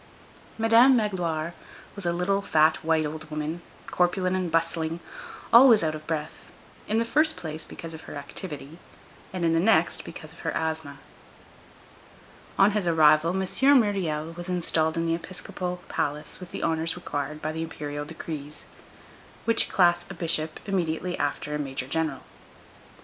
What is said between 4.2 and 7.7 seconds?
and bustling; always out of breath,—in the first place,